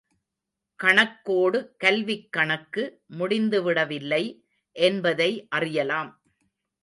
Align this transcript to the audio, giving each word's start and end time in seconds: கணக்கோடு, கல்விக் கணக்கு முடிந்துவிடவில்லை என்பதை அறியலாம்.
கணக்கோடு, 0.79 1.59
கல்விக் 1.77 2.31
கணக்கு 2.31 2.83
முடிந்துவிடவில்லை 3.19 4.23
என்பதை 4.75 5.47
அறியலாம். 5.49 6.11